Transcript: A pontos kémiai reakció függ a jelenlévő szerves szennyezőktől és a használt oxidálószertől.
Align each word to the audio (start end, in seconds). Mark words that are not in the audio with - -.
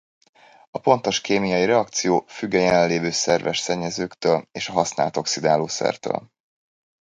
A 0.77 0.79
pontos 0.79 1.21
kémiai 1.21 1.65
reakció 1.65 2.23
függ 2.27 2.53
a 2.53 2.57
jelenlévő 2.57 3.11
szerves 3.11 3.59
szennyezőktől 3.59 4.47
és 4.51 4.69
a 4.69 4.71
használt 4.73 5.17
oxidálószertől. 5.17 6.29